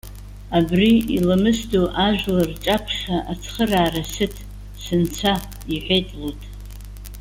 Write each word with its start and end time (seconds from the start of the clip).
Абри 0.57 0.91
иламысдоу 1.15 1.87
ажәлар 2.05 2.47
рҿаԥхьа 2.51 3.17
ацхыраара 3.31 4.03
сыҭ, 4.13 4.35
сынцәа!- 4.83 5.45
иҳәеит 5.73 6.07
Луҭ. 6.19 6.41